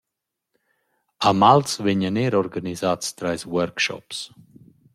[1.17, 4.23] A Mals vegnan eir organisats trais workshops.